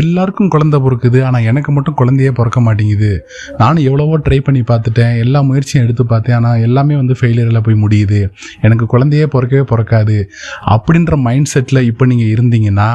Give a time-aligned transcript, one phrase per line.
[0.00, 3.10] எல்லாருக்கும் குழந்தை பிறக்குது ஆனால் எனக்கு மட்டும் குழந்தையே பிறக்க மாட்டேங்குது.
[3.60, 8.20] நானும் எவ்வளவோ ட்ரை பண்ணி பார்த்துட்டேன் எல்லா முயற்சியும் எடுத்து பார்த்தேன் ஆனால் எல்லாமே வந்து ஃபெயிலியரில் போய் முடியுது.
[8.66, 10.18] எனக்கு குழந்தையே பிறக்கவே பிறக்காது.
[10.74, 12.88] அப்படின்ற மைண்ட் செட்டில் இப்போ நீங்கள் இருந்தீங்கன்னா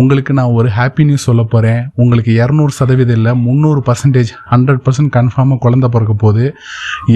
[0.00, 5.12] உங்களுக்கு நான் ஒரு ஹாப்பி நியூஸ் சொல்ல போகிறேன் உங்களுக்கு இரநூறு சதவீதம் இல்லை முந்நூறு பர்சன்டேஜ் ஹண்ட்ரட் பர்சன்ட்
[5.18, 6.46] கன்ஃபார்மாக குழந்தை பிறக்க போகுது.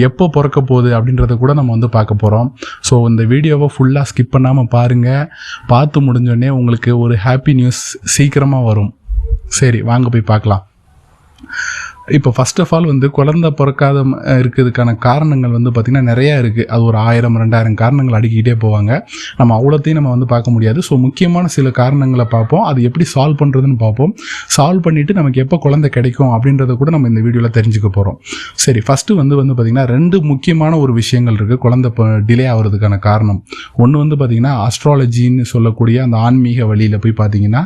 [0.07, 2.49] எப்போ பிறக்க போகுது அப்படின்றத கூட நம்ம வந்து பார்க்க போகிறோம்
[2.89, 5.25] ஸோ இந்த வீடியோவை ஃபுல்லாக ஸ்கிப் பண்ணாமல் பாருங்கள்
[5.71, 7.81] பார்த்து முடிஞ்சோடனே உங்களுக்கு ஒரு ஹாப்பி நியூஸ்
[8.15, 8.82] சீக்கிரமாக வரும்.
[9.47, 10.67] சரி வாங்க போய் பார்க்கலாம்.
[12.17, 13.97] இப்போ ஃபர்ஸ்ட் ஆஃப் ஆல் வந்து குழந்தை பிறக்காத
[14.41, 18.91] இருக்கிறதுக்கான காரணங்கள் வந்து பார்த்திங்கன்னா நிறையா இருக்குது அது ஒரு ஆயிரம் ரெண்டாயிரம் காரணங்கள் அடிக்கிட்டே போவாங்க.
[19.39, 20.79] நம்ம அவ்வளோத்தையும் நம்ம வந்து பார்க்க முடியாது.
[20.87, 22.63] ஸோ முக்கியமான சில காரணங்களை பார்ப்போம்.
[22.69, 24.11] அது எப்படி சால்வ் பண்ணுறதுன்னு பார்ப்போம்.
[24.55, 28.17] சால்வ் பண்ணிவிட்டு நமக்கு எப்போ குழந்தை கிடைக்கும் அப்படின்றத கூட நம்ம இந்த வீடியோவில் தெரிஞ்சுக்க போகிறோம்
[28.65, 31.91] சரி ஃபஸ்ட்டு வந்து வந்து பார்த்திங்கன்னா ரெண்டு முக்கியமான ஒரு விஷயங்கள் இருக்குது குழந்தை
[32.29, 33.39] டிலே ஆகிறதுக்கான காரணம்.
[33.83, 37.63] ஒன்று வந்து பார்த்திங்கன்னா அஸ்ட்ராலஜின்னு சொல்லக்கூடிய அந்த ஆன்மீக வழியில் போய் பார்த்தீங்கன்னா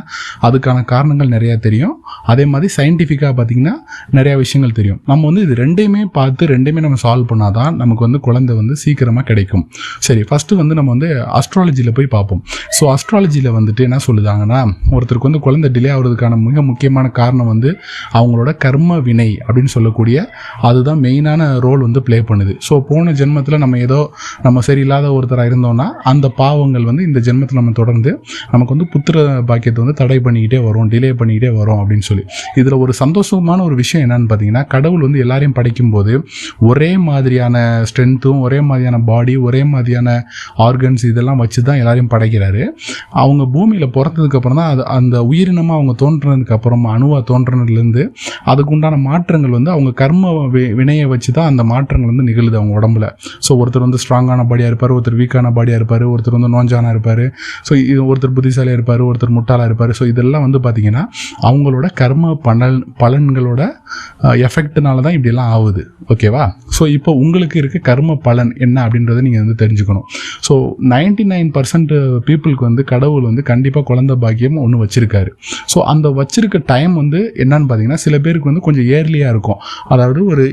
[0.48, 1.96] அதுக்கான காரணங்கள் நிறையா தெரியும்.
[2.32, 3.76] அதே மாதிரி சயின்டிஃபிக்காக பார்த்தீங்கன்னா
[4.18, 5.00] நிறைய விஷயங்கள் தெரியும்.
[5.06, 9.70] நம்ம வந்து இது ரெண்டையுமே பார்த்து ரெண்டையுமே நம்ம சால்வ் பண்ணாதான் நமக்கு வந்து குழந்தை வந்து சீக்கிரமாக கிடைக்கும்.
[10.06, 11.08] சரி ஃபஸ்ட்டு வந்து நம்ம வந்து
[11.38, 12.42] அஸ்ட்ராலஜியில் போய் பார்ப்போம்.
[12.78, 14.60] ஸோ அஸ்ட்ராலஜியில் வந்துட்டு என்ன சொல்லுதாங்கன்னா
[14.96, 17.78] ஒருத்தருக்கு வந்து குழந்தை டிலே ஆகிறதுக்கான மிக முக்கியமான காரணம் வந்து
[18.12, 20.26] அவங்களோட கர்ம வினை அப்படின்னு சொல்லக்கூடிய
[20.60, 22.54] அதுதான் மெயினான ரோல் வந்து ப்ளே பண்ணுது.
[22.68, 24.00] ஸோ போன ஜென்மத்தில் நம்ம ஏதோ
[24.42, 28.10] நம்ம சரியில்லாத ஒருத்தராக இருந்தோம்னா அந்த பாவங்கள் வந்து இந்த ஜென்மத்தில் நம்ம தொடர்ந்து
[28.50, 32.24] நமக்கு வந்து புத்திர பாக்கியத்தை வந்து தடை பண்ணிக்கிட்டே வரும் டிலே பண்ணிக்கிட்டே வரும் அப்படின்னு சொல்லி.
[32.54, 36.12] இதில் ஒரு சந்தோஷமான ஒரு விஷயம் என்னன்னு பார்த்தீங்கன்னா கடவுள் வந்து எல்லாரையும் படைக்கும்போது
[36.68, 37.56] ஒரே மாதிரியான
[37.88, 40.08] ஸ்ட்ரென்த்தும் ஒரே மாதிரியான பாடி ஒரே மாதிரியான
[40.58, 42.62] ஆர்கன்ஸ் இதெல்லாம் வச்சு தான் எல்லாரையும் படைக்கிறாரு.
[43.18, 46.56] அவங்க பூமியில் பிறந்ததுக்கப்புறம் தான் அது அந்த உயிரினமாக அவங்க தோன்றினதுக்கப்புறம்
[46.88, 48.02] அணுவாக தோன்றினதுலேருந்து
[48.44, 52.74] அதுக்கு உண்டான மாற்றங்கள் வந்து அவங்க கர்ம வி- வினையை வச்சு தான் அந்த மாற்றங்கள் வந்து நிகழுது அவங்க
[52.78, 53.06] உடம்புல.
[53.46, 57.24] ஸோ ஒருத்தர் வந்து ஸ்ட்ராங்கான பாடியாக இருப்பார் ஒருத்தர் வீக்கான பாடியாக இருப்பார் ஒருத்தர் வந்து நோஞ்சானா இருப்பார்.
[57.68, 59.92] ஸோ இது ஒருத்தர் புத்திசாலியாக இருப்பார் ஒருத்தர் முட்டாளாக இருப்பார்.
[59.98, 61.04] ஸோ இதெல்லாம் வந்து பார்த்திங்கன்னா
[61.42, 62.66] அவங்களோட கர்ம பலன்
[63.02, 63.62] பலன்களோட
[64.46, 65.82] எஃபெக்ட்னால தான் இப்படியெல்லாம் ஆகுது.
[66.08, 66.44] ஓகேவா
[66.78, 70.06] ஸோ இப்போ உங்களுக்கு இருக்க கர்ம பலன் என்ன அப்படின்றத நீங்கள் வந்து தெரிஞ்சுக்கணும்.
[70.46, 70.54] ஸோ
[70.92, 71.92] நைன்டி நைன் பர்சன்ட்
[72.28, 75.30] பீப்புளுக்கு வந்து கடவுள் வந்து கண்டிப்பாக குழந்த பாக்கியம் ஒன்று வச்சுருக்காரு.
[75.72, 79.58] ஸோ அந்த வச்சிருக்க டைம் வந்து என்னன்னு பார்த்தீங்கன்னா சில பேருக்கு வந்து கொஞ்சம் இயர்லியாக இருக்கும்.
[79.94, 80.44] அதாவது ஒரு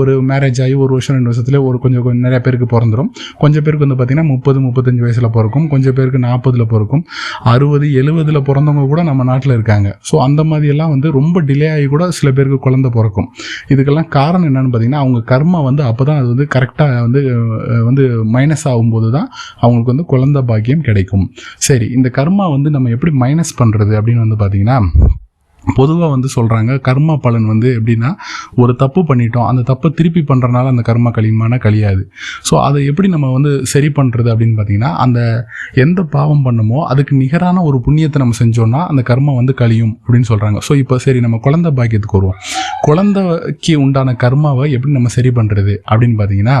[0.00, 3.10] ஒரு மேரேஜ் ஆகி ஒரு வருஷம் ரெண்டு வருஷத்துல ஒரு கொஞ்சம் கொஞ்சம் நிறைய பேருக்கு பிறந்துடும்
[3.42, 5.66] கொஞ்சம் பேருக்கு வந்து பார்த்தீங்கன்னா முப்பது முப்பத்தஞ்சு வயசில் பிறக்கும்.
[5.72, 7.02] கொஞ்சம் பேருக்கு நாற்பதில் பிறக்கும்.
[7.52, 9.88] அறுபது எழுபதில் பிறந்தவங்க கூட நம்ம நாட்டில் இருக்காங்க.
[10.08, 13.28] ஸோ அந்த மாதிரியெல்லாம் வந்து ரொம்ப டிலே ஆகி கூட சில பேருக்கு குழந்தை பிறக்கும்.
[13.72, 17.20] இதுக்கெல்லாம் காரணம் என்னன்னு பார்த்தீங்கன்னா அவங்க கர்மா வந்து அப்போ தான் அது வந்து கரெக்டாக வந்து
[17.84, 19.28] வந்து மைனஸ் ஆகும்போது தான்
[19.60, 21.30] அவங்களுக்கு வந்து குழந்த பாக்கியம் கிடைக்கும்.
[21.58, 24.78] சரி இந்த கர்மா வந்து நம்ம எப்படி மைனஸ் பண்ணுறது அப்படின்னு வந்து பார்த்தீங்கன்னா
[25.78, 28.10] பொதுவாக வந்து சொல்கிறாங்க கர்மா பலன் வந்து எப்படின்னா
[28.62, 32.02] ஒரு தப்பு பண்ணிட்டோம் அந்த தப்பை திருப்பி பண்ணுறனால அந்த கர்மா களிமான கழியாது.
[32.48, 35.20] ஸோ அதை எப்படி நம்ம வந்து சரி பண்ணுறது அப்படின்னு பார்த்தீங்கன்னா அந்த
[35.84, 40.60] எந்த பாவம் பண்ணமோ அதுக்கு நிகரான ஒரு புண்ணியத்தை நம்ம செஞ்சோம்னா அந்த கர்மா வந்து கழியும் அப்படின்னு சொல்கிறாங்க
[40.68, 42.38] ஸோ இப்போ சரி நம்ம குழந்தை பாக்கியத்துக்கு வருவோம்.
[42.88, 46.56] குழந்தைக்கு உண்டான கர்மாவை எப்படி நம்ம சரி பண்ணுறது அப்படின்னு பார்த்தீங்கன்னா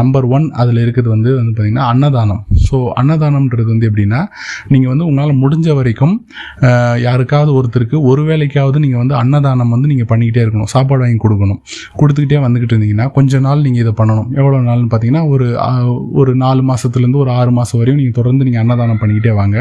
[0.00, 2.42] நம்பர் ஒன் அதில் இருக்கிறது வந்து வந்து பார்த்திங்கன்னா அன்னதானம்.
[2.70, 4.20] ஸோ அன்னதானம்ன்றது வந்து எப்படின்னா
[4.72, 6.14] நீங்கள் வந்து உங்களால் முடிஞ்ச வரைக்கும்
[7.06, 10.70] யாருக்காவது ஒருத்தருக்கு ஒரு வேளைக்காவது நீங்கள் வந்து அன்னதானம் வந்து நீங்கள் பண்ணிக்கிட்டே இருக்கணும்.
[10.74, 11.60] சாப்பாடு வாங்கி கொடுக்கணும்.
[12.00, 14.28] கொடுத்துக்கிட்டே வந்துக்கிட்டு இருந்தீங்கன்னா கொஞ்ச நாள் நீங்கள் இதை பண்ணணும்.
[14.40, 15.46] எவ்வளோ நாள்னு பார்த்தீங்கன்னா ஒரு
[16.20, 19.56] ஒரு நாலு மாதத்துலேருந்து ஒரு ஆறு மாதம் வரையும் நீங்கள் தொடர்ந்து நீங்கள் அன்னதானம் பண்ணிக்கிட்டே வாங்க.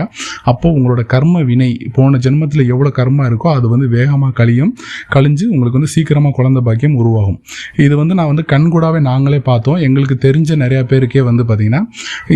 [0.51, 4.71] அப்போது உங்களோட கர்ம வினை போன ஜென்மத்தில் எவ்வளோ கர்மா இருக்கோ அது வந்து வேகமாக கழியும்.
[5.15, 7.37] கழிஞ்சு உங்களுக்கு வந்து சீக்கிரமாக குழந்தை பாக்கியம் உருவாகும்.
[7.85, 9.79] இது வந்து நான் வந்து கண்கூடாவே நாங்களே பார்த்தோம்.
[9.87, 11.81] எங்களுக்கு தெரிஞ்ச நிறையா பேருக்கே வந்து பார்த்திங்கன்னா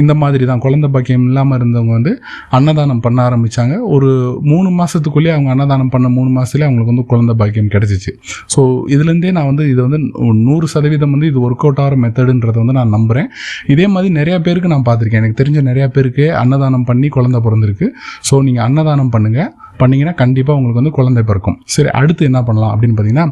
[0.01, 2.11] இந்த மாதிரி தான் குழந்தை பாக்கியம் இல்லாமல் இருந்தவங்க வந்து
[2.57, 4.09] அன்னதானம் பண்ண ஆரம்பித்தாங்க ஒரு
[4.51, 8.13] மூணு மாதத்துக்குள்ளேயே அவங்க அன்னதானம் பண்ண மூணு மாதத்துலேயே அவங்களுக்கு வந்து குழந்தை பாக்கியம் கிடச்சிச்சு.
[8.53, 8.61] ஸோ
[8.95, 9.99] இதுலேருந்தே நான் வந்து இது வந்து
[10.47, 13.29] நூறு சதவீதம் வந்து இது ஒர்க் அவுட் ஆகிற மெத்தடுன்றதை வந்து நான் நம்புகிறேன்
[13.75, 15.23] இதே மாதிரி நிறையா பேருக்கு நான் பார்த்துருக்கேன்.
[15.23, 17.89] எனக்கு தெரிஞ்ச நிறையா பேருக்கு அன்னதானம் பண்ணி குழந்தை பிறந்திருக்கு.
[18.29, 19.51] ஸோ நீங்கள் அன்னதானம் பண்ணுங்கள்
[19.83, 21.57] பண்ணிங்கன்னா கண்டிப்பாக உங்களுக்கு வந்து குழந்தை பிறக்கும்.
[21.75, 23.27] சரி அடுத்து என்ன பண்ணலாம் அப்படின்னு பார்த்தீங்கன்னா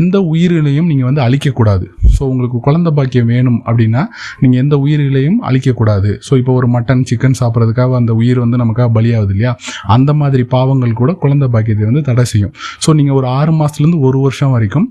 [0.00, 1.86] எந்த உயிரிலையும் நீங்கள் வந்து அழிக்கக்கூடாது.
[2.16, 4.02] ஸோ உங்களுக்கு குழந்தை பாக்கியம் வேணும் அப்படின்னா
[4.42, 6.10] நீங்கள் எந்த உயிரிலையும் அழிக்கக்கூடாது.
[6.28, 9.52] ஸோ இப்போ ஒரு மட்டன் சிக்கன் சாப்பிட்றதுக்காக அந்த உயிர் வந்து நமக்காக பலியாகுது இல்லையா?
[9.96, 12.54] அந்த மாதிரி பாவங்கள் கூட குழந்தை பாக்கியத்தை வந்து தடை செய்யும்.
[12.84, 14.88] ஸோ நீங்கள் ஒரு ஆறு மாதத்துலேருந்து ஒரு வருஷம் வரைக்கும்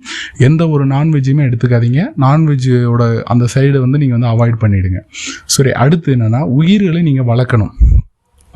[0.48, 2.02] எந்த ஒரு நான்வெஜ்ஜுமே எடுத்துக்காதீங்க.
[2.26, 3.04] நான்வெஜ்ஜோட
[3.34, 5.02] அந்த சைடை வந்து நீங்கள் வந்து அவாய்ட் பண்ணிவிடுங்க
[5.58, 7.74] சரி அடுத்து என்னென்னா உயிர்களை நீங்கள் வளர்க்கணும்.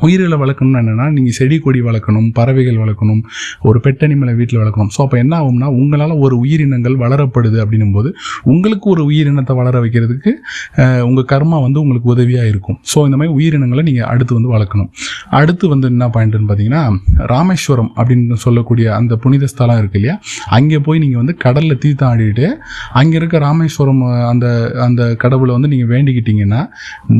[0.06, 3.22] உயிர்களை வளர்க்கணும்னு என்னென்னா நீங்கள் செடி கொடி வளர்க்கணும் பறவைகள் வளர்க்கணும்
[3.68, 4.90] ஒரு பெட் அனிமலை வீட்டில் வளர்க்கணும்.
[4.96, 8.08] ஸோ அப்போ என்ன ஆகும்னா உங்களால் ஒரு உயிரினங்கள் வளரப்படுது அப்படின்னும் போது
[8.52, 10.32] உங்களுக்கு ஒரு உயிரினத்தை வளர வைக்கிறதுக்கு
[11.08, 12.78] உங்கள் கர்மா வந்து உங்களுக்கு உதவியாக இருக்கும்.
[12.92, 14.90] ஸோ இந்த மாதிரி உயிரினங்களை நீங்கள் அடுத்து வந்து வளர்க்கணும்.
[15.40, 16.82] அடுத்து வந்து என்ன பாயிண்ட்னு பார்த்தீங்கன்னா
[17.34, 20.16] ராமேஸ்வரம் அப்படின்னு சொல்லக்கூடிய அந்த புனித ஸ்தலம் இருக்கு இல்லையா?
[20.58, 22.46] அங்கே போய் நீங்கள் வந்து கடலில் தீர்த்தம் ஆடிட்டு
[23.00, 24.46] அங்கே இருக்க ராமேஸ்வரம் அந்த
[24.86, 26.60] அந்த கடவுளை வந்து நீங்கள் வேண்டிக்கிட்டீங்கன்னா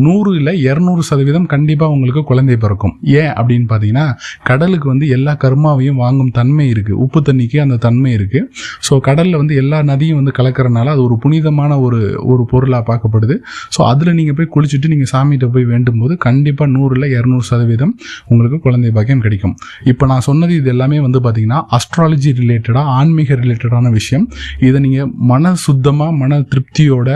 [0.04, 2.68] நூறு இல்லை இரநூறு சதவீதம் கண்டிப்பாக உங்களுக்கு குழந்தை பிறக்கும்.
[2.70, 4.06] பிறக்கும் ஏன் அப்படின்னு பார்த்தீங்கன்னா
[4.50, 8.46] கடலுக்கு வந்து எல்லா கர்மாவையும் வாங்கும் தன்மை இருக்குது உப்பு தண்ணிக்கு அந்த தன்மை இருக்குது
[8.86, 12.00] ஸோ கடலில் வந்து எல்லா நதியும் வந்து கலக்கறனால அது ஒரு புனிதமான ஒரு
[12.32, 13.34] ஒரு பொருளாக பார்க்கப்படுது.
[13.74, 17.92] ஸோ அதில் நீங்கள் போய் குளிச்சுட்டு நீங்கள் சாமிகிட்ட போய் வேண்டும் போது கண்டிப்பாக நூறில் இரநூறு சதவீதம்
[18.32, 19.54] உங்களுக்கு குழந்தை பாக்கியம் கிடைக்கும்.
[19.92, 24.26] இப்போ நான் சொன்னது இது எல்லாமே வந்து பார்த்தீங்கன்னா அஸ்ட்ராலஜி ரிலேட்டடாக ஆன்மீக ரிலேட்டடான விஷயம்.
[24.68, 27.08] இதை நீங்கள் மன சுத்தமாக மன திருப்தியோட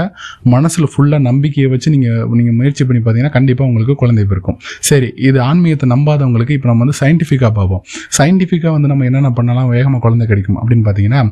[0.54, 4.58] மனசில் ஃபுல்லாக நம்பிக்கையை வச்சு நீங்கள் நீங்கள் முயற்சி பண்ணி பார்த்தீங்கன்னா கண்டிப்பாக உங்களுக்கு குழந்தை பிறக்கும்.
[4.90, 7.82] சரி இது ஆன்மீகத்தை நம்பாதவங்களுக்கு இப்போ நம்ம வந்து சயின்டிஃபிக்காக பார்ப்போம்.
[8.18, 11.22] சயின்டிஃபிக்காக வந்து நம்ம என்னென்ன பண்ணலாம் வேகமாக குழந்தை கிடைக்கும் அப்படின்னு பார்த்தீங்கன்னா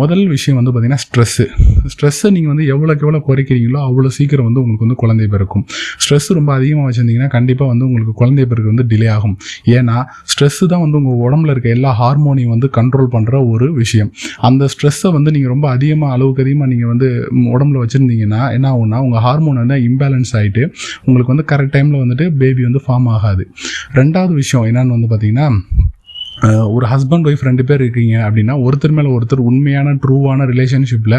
[0.00, 1.46] முதல் விஷயம் வந்து பார்த்தீங்கன்னா ஸ்ட்ரெஸ்ஸு
[1.92, 5.64] ஸ்ட்ரெஸ்ஸை நீங்கள் வந்து எவ்வளோக்கு எவ்வளோ குறைக்கிறீங்களோ அவ்வளோ சீக்கிரம் வந்து உங்களுக்கு வந்து குழந்தை பிறக்கும்.
[6.02, 9.34] ஸ்ட்ரெஸ் ரொம்ப அதிகமாக வச்சுருந்தீங்கன்னா கண்டிப்பாக வந்து உங்களுக்கு குழந்தை பிறகு வந்து டிலே ஆகும்.
[9.76, 9.96] ஏன்னா
[10.32, 14.10] ஸ்ட்ரெஸ்ஸு தான் வந்து உங்கள் உடம்புல இருக்க எல்லா ஹார்மோனையும் வந்து கண்ட்ரோல் பண்ணுற ஒரு விஷயம்.
[14.48, 17.08] அந்த ஸ்ட்ரெஸ்ஸை வந்து நீங்கள் ரொம்ப அதிகமாக அளவுக்கு அதிகமாக நீங்கள் வந்து
[17.54, 20.62] உடம்புல வச்சுருந்தீங்கன்னா என்ன ஆகும்னா உங்கள் ஹார்மோன் வந்து இம்பேலன்ஸ் ஆகிட்டு
[21.06, 23.27] உங்களுக்கு வந்து கரெக்ட் டைமில் வந்துட்டு பேபி வந்து ஃபார்ம் ஆகாது.
[23.92, 25.48] ரெண்டாவது விஷயம் என்னன்னு வந்து பார்த்தீங்கன்னா
[26.74, 31.16] ஒரு ஹஸ்பண்ட் ஒய்ஃப் ரெண்டு பேர் இருக்கீங்க அப்படின்னா ஒருத்தர் மேலே ஒருத்தர் உண்மையான ட்ரூவான ரிலேஷன்ஷிப்பில்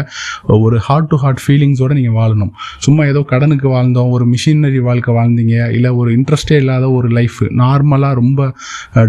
[0.64, 2.52] ஒரு ஹார்ட் டு ஹார்ட் ஃபீலிங்ஸோடு நீங்கள் வாழணும்.
[2.86, 8.18] சும்மா ஏதோ கடனுக்கு வாழ்ந்தோம் ஒரு மிஷினரி வாழ்க்கை வாழ்ந்தீங்க இல்லை ஒரு இன்ட்ரெஸ்டே இல்லாத ஒரு லைஃப் நார்மலாக
[8.20, 8.40] ரொம்ப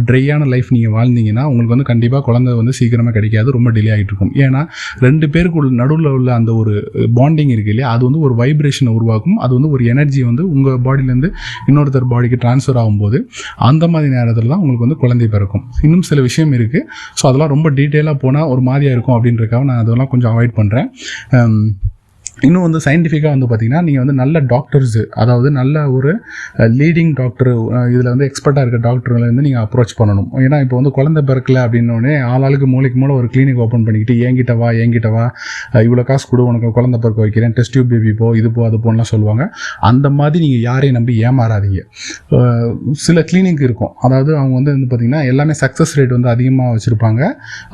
[0.10, 4.34] ட்ரையான லைஃப் நீங்கள் வாழ்ந்தீங்கன்னா உங்களுக்கு வந்து கண்டிப்பாக குழந்தை வந்து சீக்கிரமாக கிடைக்காது ரொம்ப டிலே ஆகிட்டு இருக்கும்.
[4.46, 4.64] ஏன்னா
[5.06, 6.74] ரெண்டு பேருக்கு நடுவில் உள்ள அந்த ஒரு
[7.20, 9.38] பாண்டிங் இருக்கு இல்லையா அது வந்து ஒரு வைப்ரேஷனை உருவாக்கும்.
[9.46, 11.32] அது வந்து ஒரு எனர்ஜி வந்து உங்கள் பாடியிலேருந்து
[11.70, 13.20] இன்னொருத்தர் பாடிக்கு ட்ரான்ஸ்ஃபர் ஆகும்போது
[13.70, 15.66] அந்த மாதிரி நேரத்தில் தான் உங்களுக்கு வந்து குழந்தை பிறக்கும்.
[15.86, 16.88] இன்னும் சில விஷயம் இருக்குது
[17.20, 20.90] ஸோ அதெல்லாம் ரொம்ப டீட்டெயிலாக போனால் ஒரு மாதிரியாக இருக்கும் அப்படின்றக்காக நான் அதெல்லாம் கொஞ்சம் அவாய்ட் பண்ணுறேன்
[22.48, 26.12] இன்னும் வந்து சயின்டிஃபிக்காக வந்து பார்த்திங்கன்னா நீங்கள் வந்து நல்ல டாக்டர்ஸு அதாவது நல்ல ஒரு
[26.80, 27.50] லீடிங் டாக்டர்
[27.94, 30.30] இதில் வந்து எக்ஸ்பர்ட்டாக இருக்க டாக்டர்களை வந்து நீங்கள் அப்ரோச் பண்ணணும்.
[30.46, 34.70] ஏன்னா இப்போ வந்து குழந்தை பிறக்கல அப்படின்னோடனே ஆளாளுக்கு மூளைக்கு மூளை ஒரு கிளினிக் ஓப்பன் பண்ணிக்கிட்டு ஏங்கிட்ட வா
[34.84, 35.26] ஏங்கிட்ட வா
[35.88, 39.10] இவ்வளோ காசு கொடு உனக்கு குழந்தை பிறக்க வைக்கிறேன் டெஸ்ட் டியூப் பேபி போ இது போ அது போன்லாம்
[39.14, 39.44] சொல்லுவாங்க.
[39.92, 41.82] அந்த மாதிரி நீங்கள் யாரையும் நம்பி ஏமாறாதீங்க.
[43.06, 43.94] சில கிளினிக் இருக்கும்.
[44.06, 47.22] அதாவது அவங்க வந்து வந்து பார்த்திங்கன்னா எல்லாமே சக்ஸஸ் ரேட் வந்து அதிகமாக வச்சுருப்பாங்க.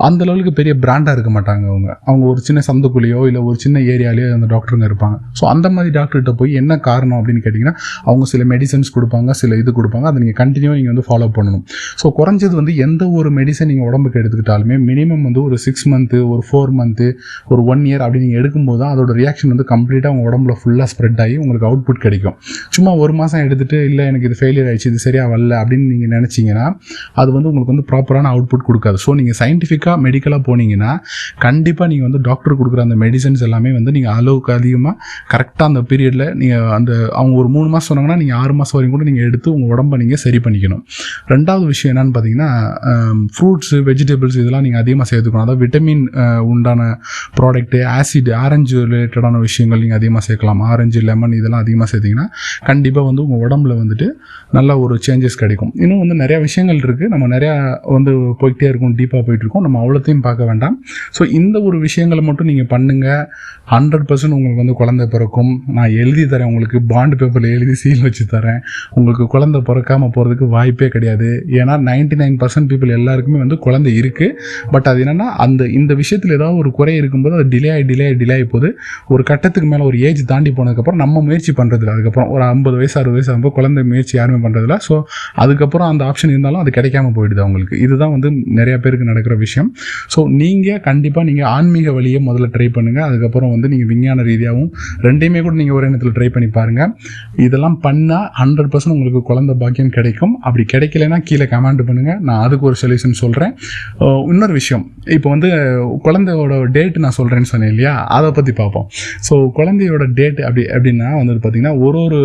[0.08, 1.90] அந்த லெவலுக்கு பெரிய பிராண்டாக இருக்க மாட்டாங்க அவங்க.
[2.10, 5.18] அவங்க ஒரு சின்ன சந்துக்குள்ளேயோ இல்லை ஒரு சின்ன ஏரியாலேயோ அந்த டாக்டருங்க இருப்பாங்க.
[5.40, 7.76] ஸோ அந்த மாதிரி டாக்டர்கிட்ட போய் என்ன காரணம் அப்படின்னு கேட்டிங்கன்னா
[8.10, 11.64] அவங்க சில மெடிசன்ஸ் கொடுப்பாங்க சில இது கொடுப்பாங்க அதை நீங்கள் கண்டினியூ நீங்கள் வந்து ஃபாலோ பண்ணணும்.
[12.02, 16.42] ஸோ குறைஞ்சது வந்து எந்த ஒரு மெடிசன் நீங்கள் உடம்புக்கு எடுத்துக்கிட்டாலுமே மினிமம் வந்து ஒரு சிக்ஸ் மந்த்து ஒரு
[16.48, 17.08] ஃபோர் மந்த்து
[17.54, 21.22] ஒரு ஒன் இயர் அப்படி நீங்கள் எடுக்கும்போது தான் அதோட ரியாக்ஷன் வந்து கம்ப்ளீட்டாக உங்கள் உடம்புல ஃபுல்லாக ஸ்ப்ரெட்
[21.26, 22.36] ஆகி உங்களுக்கு அவுட்புட் கிடைக்கும்.
[22.78, 26.66] சும்மா ஒரு மாதம் எடுத்துகிட்டு இல்லை எனக்கு இது ஃபெயிலியர் ஆயிடுச்சு இது சரியாக வரல அப்படின்னு நீங்கள் நினச்சிங்கன்னா
[27.22, 29.00] அது வந்து உங்களுக்கு வந்து ப்ராப்பரான அவுட்புட் கொடுக்காது.
[29.06, 30.92] ஸோ நீங்கள் சயின்டிஃபிக்காக மெடிக்கலாக போனீங்கன்னா
[31.46, 34.96] கண்டிப்பாக நீங்கள் வந்து டாக்டர் கொடுக்குற அந்த மெடிசன்ஸ் எல்லாமே வந்து நீங்கள் அளவுக்கு அதிகமாக
[35.34, 39.06] கரெக்டாக அந்த பீரியடில் நீங்கள் அந்த அவங்க ஒரு மூணு மாதம் சொன்னாங்கன்னா நீங்கள் ஆறு மாதம் வரைக்கும் கூட
[39.10, 40.82] நீங்கள் எடுத்து உங்கள் உடம்பை நீங்கள் சரி பண்ணிக்கணும்.
[41.34, 42.50] ரெண்டாவது விஷயம் என்னன்னு பார்த்தீங்கன்னா
[43.36, 45.46] ஃப்ரூட்ஸு வெஜிடபிள்ஸ் இதெல்லாம் நீங்கள் அதிகமாக சேர்த்துக்கணும்.
[45.46, 46.04] அதாவது விட்டமின்
[46.52, 46.90] உண்டான
[47.40, 50.62] ப்ராடக்ட்டு ஆசிட் ஆரஞ்சு ரிலேட்டடான விஷயங்கள் நீங்கள் அதிகமாக சேர்க்கலாம்.
[50.72, 52.28] ஆரஞ்சு லெமன் இதெல்லாம் அதிகமாக சேர்த்திங்கன்னா
[52.70, 54.10] கண்டிப்பாக வந்து உங்கள் உடம்புல வந்துட்டு
[54.58, 55.72] நல்ல ஒரு சேஞ்சஸ் கிடைக்கும்.
[55.84, 57.54] இன்னும் வந்து நிறையா விஷயங்கள் இருக்குது நம்ம நிறையா
[57.96, 58.12] வந்து
[58.42, 60.76] போய்கிட்டே இருக்கும் டீப்பாக போயிட்டுருக்கோம் நம்ம அவ்வளோத்தையும் பார்க்க வேண்டாம்.
[61.18, 63.24] ஸோ இந்த ஒரு விஷயங்களை மட்டும் நீங்கள் பண்ணுங்கள்
[63.74, 68.24] ஹண்ட்ரட் பர்சன்ட் உங்களுக்கு வந்து குழந்தை பிறக்கும் நான் எழுதி தரேன் உங்களுக்கு பாண்டு பேப்பரில் எழுதி சீல் வச்சு
[68.36, 68.60] தரேன்.
[68.98, 71.30] உங்களுக்கு குழந்தை பிறக்காமல் போகிறதுக்கு வாய்ப்பே கிடையாது.
[71.60, 74.36] ஏன்னா நைன்டி நைன் பர்சன்ட் பீப்புள் எல்லாருக்குமே வந்து குழந்தை இருக்குது
[74.74, 78.18] பட் அது என்னென்னா அந்த இந்த விஷயத்தில் ஏதாவது ஒரு குறை இருக்கும்போது அது டிலே ஆகி டிலே ஆகி
[78.24, 78.68] டிலே ஆகி போது
[79.16, 83.18] ஒரு கட்டத்துக்கு மேலே ஒரு ஏஜ் தாண்டி போனதுக்கப்புறம் நம்ம முயற்சி பண்ணுறதில்ல அதுக்கப்புறம் ஒரு ஐம்பது வயசு அறுபது
[83.18, 84.96] வயசு ஆகும்போது குழந்தை முயற்சி யாருமே பண்ணுறதில்ல ஸோ
[85.44, 87.76] அதுக்கப்புறம் அந்த ஆப்ஷன் இருந்தாலும் அது கிடைக்காம போயிடுது அவங்களுக்கு.
[87.86, 88.30] இதுதான் வந்து
[88.60, 89.70] நிறையா பேருக்கு நடக்கிற விஷயம்.
[90.14, 94.70] ஸோ நீங்கள் கண்டிப்பாக நீங்கள் ஆன்மீக வழியை முதல்ல ட்ரை பண்ணுங்கள் அதுக்கப்புறம் வந்து நீங்கள் விஞ்ஞான ரீதியாகவும்
[95.08, 96.92] ரெண்டையுமே கூட நீங்கள் ஒரே நேரத்தில் ட்ரை பண்ணி பாருங்கள்
[97.46, 100.34] இதெல்லாம் பண்ணால் ஹண்ட்ரட் பர்சன்ட் உங்களுக்கு குழந்தை பாக்கியம் கிடைக்கும்.
[100.48, 103.54] அப்படி கிடைக்கலனா கீழே கமெண்ட் பண்ணுங்கள் நான் அதுக்கு ஒரு சொல்யூஷன் சொல்கிறேன்
[104.34, 104.84] இன்னொரு விஷயம்.
[105.16, 105.50] இப்போ வந்து
[106.08, 107.94] குழந்தையோட டேட் நான் சொல்கிறேன்னு சொன்னேன் இல்லையா?
[108.18, 108.88] அதை பற்றி பார்ப்போம்.
[109.28, 112.20] ஸோ குழந்தையோட டேட் அப்படி அப்படின்னா வந்துட்டு பார்த்திங்கன்னா ஒரு ஒரு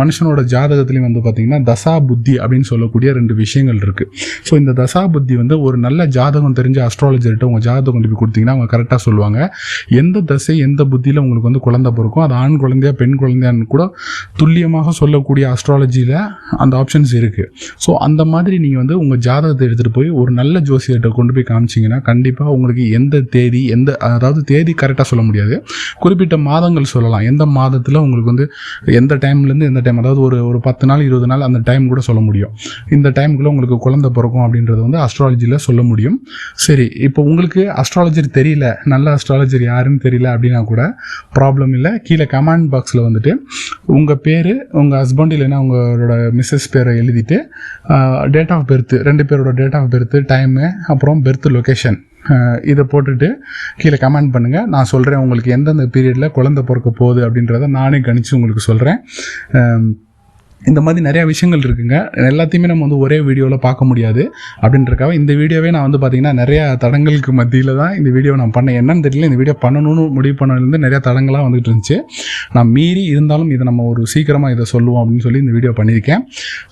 [0.00, 4.10] மனுஷனோட ஜாதகத்துலேயும் வந்து பார்த்திங்கன்னா தசா புத்தி அப்படின்னு சொல்லக்கூடிய ரெண்டு விஷயங்கள் இருக்குது
[4.48, 8.54] ஸோ இந்த தசா புத்தி வந்து ஒரு நல்ல ஜாதகம் தெரிஞ்ச அஸ்ட்ராலஜர்கிட்ட உங்கள் ஜாதகம் கொண்டு போய் கொடுத்தீங்கன்னா
[8.56, 9.38] அவங்க கரெக்டாக சொல்லுவாங்க.
[10.00, 12.24] எந்த தசை எந்த புத்தியில் உங்களுக்கு வந்து குழந்தை பிறக்கும்.
[12.26, 13.84] அது ஆண் குழந்தையா பெண் குழந்தையான்னு கூட
[14.40, 16.16] துல்லியமாக சொல்லக்கூடிய அஸ்ட்ராலஜியில்
[16.62, 17.48] அந்த ஆப்ஷன்ஸ் இருக்குது
[17.84, 22.00] ஸோ அந்த மாதிரி நீங்கள் வந்து உங்கள் ஜாதகத்தை எடுத்துகிட்டு போய் ஒரு நல்ல ஜோசியர்கிட்ட கொண்டு போய் காமிச்சிங்கன்னா
[22.10, 25.54] கண்டிப்பாக உங்களுக்கு எந்த தேதி எந்த அதாவது தேதி கரெக்டாக சொல்ல முடியாது.
[26.02, 27.24] குறிப்பிட்ட மாதங்கள் சொல்லலாம்.
[27.30, 28.46] எந்த மாதத்தில் உங்களுக்கு வந்து
[29.00, 32.20] எந்த டைம்லேருந்து எந்த டைம் அதாவது ஒரு ஒரு பத்து நாள் இருபது நாள் அந்த டைம் கூட சொல்ல
[32.28, 32.52] முடியும்.
[32.96, 36.16] இந்த டைமுக்குள்ளே உங்களுக்கு குழந்தை பிறக்கும் அப்படின்றது வந்து அஸ்ட்ராலஜியில் சொல்ல முடியும்.
[36.66, 38.66] சரி இப்போ உங்களுக்கு அஸ்ட்ராலஜர் தெரியல.
[38.94, 40.82] நல்ல அஸ்ட்ராலஜர் யாருன்னு தெரியல அப்படின்னா கூட
[41.38, 41.92] ப்ராப்ளம் இல்லை.
[42.06, 43.32] கீழே கமெண்ட் பாக்ஸில் வந்துட்டு
[43.96, 47.38] உங்கள் பேர் உங்கள் ஹஸ்பண்ட் இல்லைன்னா உங்களோட மிஸ்ஸஸ் பேரை எழுதிட்டு
[48.30, 51.98] டேட் ஆஃப் பெர்த் ரெண்டு பேரோட டேட் ஆஃப் பெர்த்து டைமு அப்புறம் பெர்த் லொக்கேஷன்
[52.62, 53.28] இதை போட்டுட்டு
[53.76, 58.64] கீழே கமெண்ட் பண்ணுங்கள் நான் சொல்கிறேன் உங்களுக்கு எந்தெந்த பீரியடில் குழந்தை பிறக்க போகுது அப்படின்றத நானே கணிச்சு உங்களுக்கு
[58.70, 58.98] சொல்கிறேன்
[60.66, 61.96] இந்த மாதிரி நிறையா விஷயங்கள் இருக்குங்க.
[62.30, 64.22] எல்லாத்தையுமே நம்ம வந்து ஒரே வீடியோவில் பார்க்க முடியாது.
[64.62, 68.78] அப்படின்றக்காக இந்த வீடியோவே நான் வந்து பார்த்தீங்கன்னா நிறையா தடங்களுக்கு மத்தியில் தான் இந்த வீடியோ நான் பண்ணேன்.
[68.80, 71.98] என்னன்னு தெரியல இந்த வீடியோ பண்ணணும்னு முடிவு பண்ணதுலேருந்து நிறையா தடங்களாக வந்துட்டு இருந்துச்சு.
[72.56, 76.24] நான் மீறி இருந்தாலும் இதை நம்ம ஒரு சீக்கிரமாக இதை சொல்லுவோம் அப்படின்னு சொல்லி இந்த வீடியோ பண்ணியிருக்கேன்.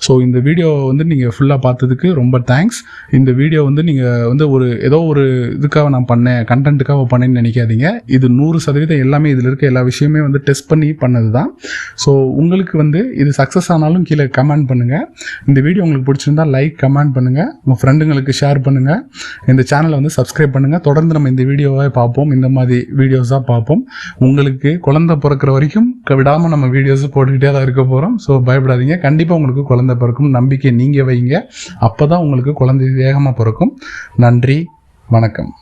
[0.06, 2.80] ஸோ இந்த வீடியோ வந்து நீங்கள் ஃபுல்லாக பார்த்ததுக்கு ரொம்ப தேங்க்ஸ்
[3.20, 5.24] இந்த வீடியோ வந்து நீங்கள் வந்து ஒரு ஏதோ ஒரு
[5.58, 7.86] இதுக்காக நான் பண்ணேன் கண்டென்ட்டுக்காக பண்ணேன்னு நினைக்காதீங்க.
[8.16, 11.50] இது நூறு சதவீதம் எல்லாமே இதில் இருக்க எல்லா விஷயமே வந்து டெஸ்ட் பண்ணி பண்ணது தான்
[12.04, 12.10] ஸோ
[12.42, 15.04] உங்களுக்கு வந்து இது சக்ஸஸ் ஆனாலும் கீழே கமெண்ட் பண்ணுங்கள்
[15.48, 19.00] இந்த வீடியோ உங்களுக்கு பிடிச்சிருந்தா லைக் கமெண்ட் பண்ணுங்கள் உங்கள் ஃப்ரெண்டுங்களுக்கு ஷேர் பண்ணுங்கள்
[19.52, 22.30] இந்த சேனலை வந்து சப்ஸ்கிரைப் பண்ணுங்கள் தொடர்ந்து நம்ம இந்த வீடியோவை பார்ப்போம்.
[22.38, 23.82] இந்த மாதிரி வீடியோஸாக பார்ப்போம்.
[24.28, 25.88] உங்களுக்கு குழந்தை பிறக்கிற வரைக்கும்
[26.20, 28.96] விடாமல் நம்ம வீடியோஸ் போட்டுக்கிட்டே தான் இருக்க போகிறோம் ஸோ பயப்படாதீங்க.
[29.06, 30.30] கண்டிப்பாக உங்களுக்கு குழந்தை பிறக்கும்.
[30.38, 31.36] நம்பிக்கை நீங்கள் வைங்க.
[31.88, 33.74] அப்போ தான் உங்களுக்கு குழந்தை வேகமாக பிறக்கும்.
[34.26, 34.58] நன்றி.
[35.16, 35.52] வணக்கம்.